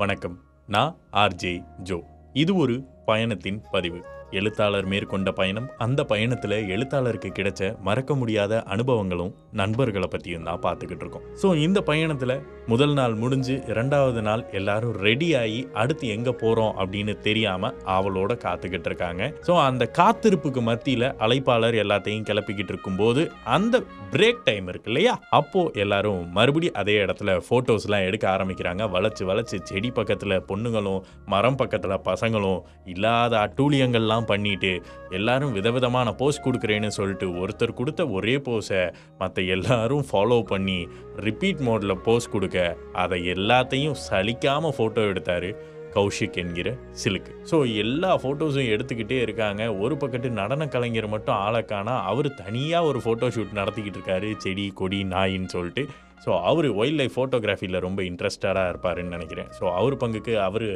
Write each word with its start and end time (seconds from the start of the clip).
வணக்கம். 0.00 0.40
நான் 0.66 0.96
RJ 1.12 1.64
Joe. 1.82 2.02
இது 2.32 2.56
ஒரு 2.56 2.84
பயணத்தின் 3.04 3.62
பதிவு. 3.70 4.04
எழுத்தாளர் 4.38 4.88
மேற்கொண்ட 4.92 5.30
பயணம் 5.40 5.68
அந்த 5.84 6.00
பயணத்தில் 6.12 6.56
எழுத்தாளருக்கு 6.74 7.30
கிடைச்ச 7.38 7.70
மறக்க 7.88 8.14
முடியாத 8.20 8.62
அனுபவங்களும் 8.74 9.32
நண்பர்களை 9.60 10.08
பற்றியும் 10.14 10.48
தான் 10.48 10.62
பார்த்துக்கிட்டு 10.66 11.04
இருக்கோம். 11.04 11.24
ஸோ 11.42 11.48
இந்த 11.66 11.78
பயணத்தில் 11.90 12.34
முதல் 12.72 12.94
நாள் 12.98 13.14
முடிஞ்சு 13.22 13.54
இரண்டாவது 13.72 14.20
நாள் 14.28 14.42
எல்லாரும் 14.58 14.94
ரெடி 15.06 15.28
ஆகி 15.42 15.60
அடுத்து 15.82 16.06
எங்கே 16.16 16.32
போகிறோம் 16.42 16.74
அப்படின்னு 16.80 17.14
தெரியாமல் 17.26 17.76
ஆவலோட 17.96 18.32
காத்துக்கிட்டு 18.46 18.88
இருக்காங்க. 18.90 19.22
ஸோ 19.46 19.52
அந்த 19.68 19.84
காத்திருப்புக்கு 19.98 20.62
மத்தியில் 20.70 21.06
அழைப்பாளர் 21.26 21.78
எல்லாத்தையும் 21.84 22.26
கிளப்பிக்கிட்டு 22.30 22.74
இருக்கும்போது 22.74 23.24
அந்த 23.56 23.82
பிரேக் 24.14 24.44
டைம் 24.48 24.68
இருக்கு 24.72 24.90
இல்லையா? 24.92 25.14
அப்போ 25.40 25.60
எல்லாரும் 25.84 26.22
மறுபடியும் 26.38 26.78
அதே 26.82 26.96
இடத்துல 27.04 27.36
ஃபோட்டோஸ்லாம் 27.48 28.06
எடுக்க 28.08 28.26
ஆரம்பிக்கிறாங்க. 28.36 28.82
வளைச்சு 28.94 29.24
வளைச்சு 29.30 29.58
செடி 29.70 29.90
பக்கத்தில் 29.98 30.36
பொண்ணுங்களும் 30.50 31.02
மரம் 31.34 31.58
பக்கத்தில் 31.62 31.96
பசங்களும் 32.10 32.60
இல்லாத 32.94 33.34
அட்டூழியங்கள்லாம் 33.44 34.19
பண்ணிட்டு 34.30 34.72
எல்லாரும் 35.18 35.56
விதவிதமான 35.58 36.14
போஸ் 36.20 36.44
கொடுக்குறேன்னு 36.46 36.90
சொல்லிட்டு 36.98 37.26
ஒருத்தர் 37.42 37.78
கொடுத்த 37.80 38.08
ஒரே 38.18 38.36
போஸை 38.46 38.82
மற்ற 39.22 39.42
எல்லாரும் 39.56 40.06
ஃபாலோ 40.10 40.38
பண்ணி 40.52 40.78
ரிப்பீட் 41.26 41.66
மோடில் 41.68 42.02
போஸ் 42.06 42.32
கொடுக்க 42.36 42.58
அதை 43.04 43.18
எல்லாத்தையும் 43.34 43.98
சலிக்காமல் 44.08 44.76
ஃபோட்டோ 44.78 45.04
எடுத்தார் 45.12 45.50
கௌஷிக் 45.94 46.36
என்கிற 46.40 46.68
சிலுக்கு. 47.02 47.32
ஸோ 47.50 47.56
எல்லா 47.82 48.10
ஃபோட்டோஸும் 48.22 48.68
எடுத்துக்கிட்டே 48.74 49.16
இருக்காங்க. 49.24 49.62
ஒரு 49.84 49.94
பக்கத்து 50.02 50.28
நடன 50.40 50.68
கலைஞர் 50.74 51.08
மட்டும் 51.14 51.38
ஆளக்கானா 51.46 51.94
அவர் 52.10 52.28
தனியாக 52.42 52.88
ஒரு 52.90 52.98
ஃபோட்டோ 53.04 53.28
ஷூட் 53.36 53.58
நடத்திக்கிட்டு 53.60 53.98
இருக்காரு 53.98 54.28
செடி 54.44 54.66
கொடி 54.80 55.00
நாயின்னு 55.14 55.52
சொல்லிட்டு. 55.54 55.84
ஸோ 56.24 56.30
அவர் 56.50 56.68
ஒயில்ட் 56.80 57.00
லைஃப் 57.00 57.16
ஃபோட்டோகிராஃபியில் 57.16 57.84
ரொம்ப 57.86 58.00
இன்ட்ரெஸ்டடாக 58.10 58.70
இருப்பாருன்னு 58.72 59.14
நினைக்கிறேன். 59.16 59.50
ஸோ 59.58 59.64
அவர் 59.80 60.00
பங்குக்கு 60.02 60.34
அவர் 60.48 60.68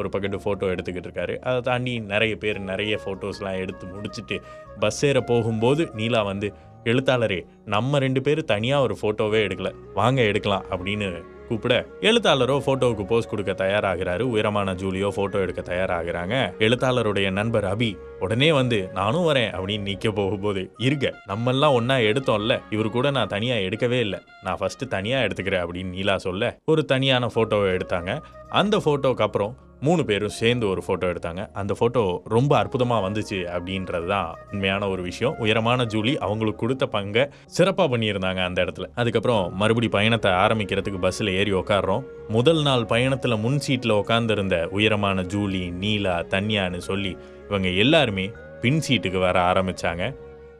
ஒரு 0.00 0.10
பக்கெட்டு 0.14 0.42
ஃபோட்டோ 0.44 0.72
எடுத்துக்கிட்டு 0.74 1.08
இருக்காரு 1.08 1.36
அதை 1.48 1.60
தாண்டி 1.70 1.94
நிறைய 2.12 2.34
பேர் 2.44 2.58
நிறைய 2.72 3.00
ஃபோட்டோஸ்லாம் 3.04 3.60
எடுத்து 3.64 3.86
முடிச்சுட்டு 3.94 4.38
பஸ் 4.84 5.04
ஏற 5.10 5.20
போகும்போது 5.32 5.84
நீலா 6.00 6.22
வந்து 6.32 6.50
எழுத்தாளரே 6.90 7.40
நம்ம 7.72 7.98
ரெண்டு 8.04 8.20
பேரும் 8.26 8.50
தனியாக 8.52 8.84
ஒரு 8.86 8.94
ஃபோட்டோவே 9.00 9.40
எடுக்கல. 9.46 9.70
வாங்க 9.98 10.20
எடுக்கலாம் 10.30 10.64
அப்படின்னு 10.72 11.08
கூப்பிட 11.48 11.74
எழுத்தாளரோ 12.08 12.56
ஃபோட்டோவுக்கு 12.64 13.04
போஸ் 13.10 13.28
கொடுக்க 13.30 13.52
தயாராகிறாரு. 13.62 14.24
உயரமான 14.32 14.72
ஜூலியோ 14.82 15.08
ஃபோட்டோ 15.16 15.38
எடுக்க 15.44 15.62
தயாராகிறாங்க. 15.70 16.34
எழுத்தாளருடைய 16.66 17.28
நண்பர் 17.38 17.66
அபி 17.72 17.90
உடனே 18.24 18.50
வந்து 18.58 18.78
நானும் 18.98 19.26
வரேன் 19.28 19.50
அப்படின்னு 19.56 19.88
நிற்க 19.90 20.10
போகும்போது 20.20 20.62
இருங்க 20.86 21.08
நம்மெல்லாம் 21.30 21.76
ஒன்றா 21.78 21.96
எடுத்தோம்ல. 22.10 22.56
இவர் 22.76 22.94
கூட 22.96 23.10
நான் 23.16 23.32
தனியாக 23.34 23.66
எடுக்கவே 23.68 23.98
இல்லை. 24.06 24.20
நான் 24.46 24.60
ஃபஸ்ட்டு 24.60 24.92
தனியாக 24.96 25.26
எடுத்துக்கிறேன் 25.26 25.64
அப்படின்னு 25.64 25.96
நீலா 25.98 26.16
சொல்ல 26.26 26.52
ஒரு 26.72 26.84
தனியான 26.94 27.30
ஃபோட்டோவை 27.34 27.70
எடுத்தாங்க. 27.78 28.14
அந்த 28.62 28.76
ஃபோட்டோக்கு 28.84 29.26
அப்புறம் 29.28 29.54
மூணு 29.80 30.04
பேரும் 30.04 30.34
சேர்ந்து 30.40 30.68
ஒரு 30.68 30.82
ஃபோட்டோ 30.86 31.06
எடுத்தாங்க. 31.12 31.52
அந்த 31.52 31.76
ஃபோட்டோ 31.78 32.18
ரொம்ப 32.24 32.56
அற்புதமாக 32.58 33.08
வந்துச்சு 33.08 33.38
அப்படின்றது 33.56 34.06
தான் 34.06 34.34
உண்மையான 34.52 34.88
ஒரு 34.88 35.02
விஷயம். 35.02 35.36
உயரமான 35.38 35.84
ஜூலி 35.84 36.16
அவங்களுக்கு 36.16 36.60
கொடுத்த 36.60 36.86
பங்கை 36.86 37.24
சிறப்பாக 37.46 37.96
பண்ணியிருந்தாங்க 37.96 38.44
அந்த 38.44 38.64
இடத்துல. 38.64 38.86
அதுக்கப்புறம் 38.94 39.56
மறுபடி 39.56 39.88
பயணத்தை 39.88 40.30
ஆரம்பிக்கிறதுக்கு 40.30 41.00
பஸ்ஸில் 41.00 41.32
ஏறி 41.32 41.52
உக்காடுறோம் 41.52 42.04
முதல் 42.28 42.62
நாள் 42.62 42.86
பயணத்தில் 42.86 43.36
முன் 43.36 43.58
சீட்டில் 43.58 43.90
உட்காந்துருந்த 43.90 44.64
உயரமான 44.64 45.22
ஜூலி 45.22 45.70
நீலா 45.70 46.20
தன்யான்னு 46.20 46.76
சொல்லி 46.76 47.16
இவங்க 47.48 47.68
எல்லாருமே 47.68 48.30
பின் 48.60 48.82
சீட்டுக்கு 48.88 49.18
வர 49.18 49.52
ஆரம்பிச்சாங்க. 49.52 50.14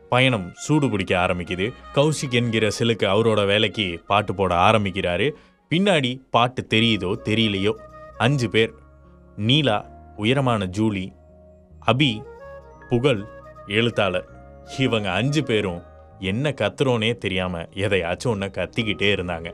பயணம் 0.08 0.50
சூடு 0.54 0.90
பிடிக்க 0.90 1.12
ஆரம்பிக்குது. 1.18 1.72
கௌஷிக் 1.94 2.30
என்கிற 2.30 2.68
சிலுக்கு 2.78 3.06
அவரோட 3.06 3.46
வேலைக்கு 3.46 4.00
பாட்டு 4.06 4.34
போட 4.34 4.54
ஆரம்பிக்கிறாரு. 4.54 5.30
பின்னாடி 5.70 6.20
பாட்டு 6.30 6.66
தெரியுதோ 6.70 7.10
தெரியலையோ? 7.24 7.72
அஞ்சு 8.18 8.48
பேர் 8.50 8.72
நீலா 9.36 9.84
உயரமான 10.16 10.66
ஜூலி 10.66 11.12
அபி 11.86 12.22
புகழ் 12.88 13.22
எழுத்தாளர். 13.66 14.28
இவங்க 14.78 15.08
அஞ்சு 15.10 15.42
பேரும் 15.42 15.82
என்ன 16.18 16.50
கத்துறோனே 16.50 17.18
தெரியாமல் 17.18 17.68
எதையாச்சும் 17.74 18.32
ஒன்று 18.32 18.48
கத்திக்கிட்டே 18.58 19.08
இருந்தாங்க. 19.16 19.48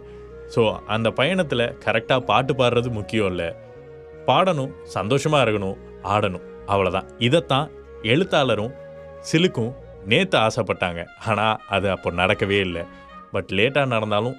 ஸோ 0.54 0.62
அந்த 0.86 1.10
பயணத்தில் 1.10 1.74
கரெக்டாக 1.84 2.26
பாட்டு 2.30 2.54
பாடுறது 2.54 2.90
முக்கியம் 2.90 3.26
இல்லை. 3.26 3.48
பாடணும் 4.26 4.72
சந்தோஷமாக 4.82 5.44
இருக்கணும் 5.44 5.78
ஆடணும் 6.02 6.46
அவ்வளோதான் 6.66 7.08
இதைத்தான் 7.18 7.70
எழுத்தாளரும் 8.02 8.74
சிலுக்கும் 9.32 9.72
நேற்று 10.04 10.38
ஆசைப்பட்டாங்க. 10.38 11.04
ஆனால் 11.26 11.60
அது 11.68 11.90
அப்போ 11.90 12.10
நடக்கவே 12.10 12.58
இல்லை. 12.60 12.84
பட் 13.32 13.50
லேட்டாக 13.52 13.86
நடந்தாலும் 13.86 14.36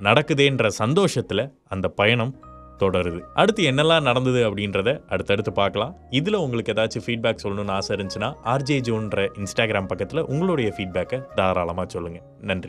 நடக்குதேன்ற 0.00 0.66
சந்தோஷத்தில் 0.66 1.52
அந்த 1.68 1.88
பயணம் 1.88 2.32
தொடருது. 2.80 3.20
அடுத்து 3.34 3.64
என்னெல்லாம் 3.70 4.06
நடந்தது 4.10 4.40
அப்படின்றத 4.50 5.00
அடுத்தடுத்து 5.08 5.52
பார்க்கலாம். 5.52 5.96
இதில் 6.10 6.42
உங்களுக்கு 6.44 6.72
ஏதாச்சும் 6.72 7.06
ஃபீட்பேக் 7.06 7.42
சொல்லணும்னு 7.44 7.76
ஆசை 7.78 7.96
இருந்துச்சுன்னா 7.96 8.30
ஆர்ஜே 8.54 8.78
ஜோன்ற 8.88 9.28
இன்ஸ்டாகிராம் 9.42 9.90
பக்கத்தில் 9.92 10.26
உங்களுடைய 10.34 10.74
ஃபீட்பேக்கை 10.76 11.20
தாராளமாக 11.34 11.88
சொல்லுங்கள் 11.88 12.26
நன்றி. 12.40 12.68